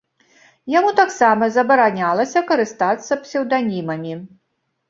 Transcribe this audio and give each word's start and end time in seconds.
Яму 0.75 0.93
таксама 0.99 1.49
забаранялася 1.57 2.43
карыстацца 2.53 3.19
псеўданімамі. 3.27 4.13